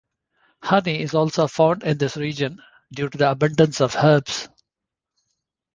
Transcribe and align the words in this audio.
Honey 0.63 0.99
is 0.99 1.13
also 1.13 1.45
found 1.45 1.83
in 1.83 1.99
this 1.99 2.17
region, 2.17 2.59
due 2.91 3.07
to 3.07 3.17
the 3.19 3.29
abundance 3.29 3.81
of 3.81 3.95
herbs. 3.95 4.49